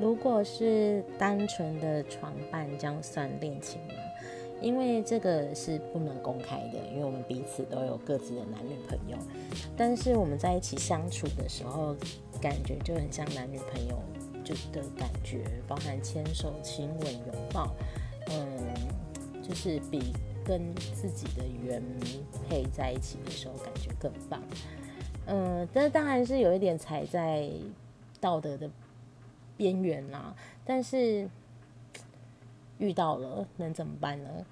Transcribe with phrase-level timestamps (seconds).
[0.00, 3.94] 如果是单纯的床伴，这样算恋情吗？
[4.60, 9.16] 因为这个是不能公开的，因为我们彼此都有各自的男女朋友。
[9.76, 11.94] 但是我们在一起相处的时候，
[12.40, 13.96] 感觉就很像男女朋友
[14.44, 17.22] 就的感觉，包含牵手、亲吻、拥
[17.52, 17.72] 抱，
[18.30, 20.12] 嗯，就是比
[20.44, 21.80] 跟自己的原
[22.48, 24.42] 配在一起的时候感觉更棒。
[25.26, 27.48] 嗯，这当然是有一点踩在
[28.20, 28.68] 道德的
[29.58, 30.34] 边缘啦，
[30.64, 31.28] 但是
[32.78, 34.46] 遇到了能怎么办呢？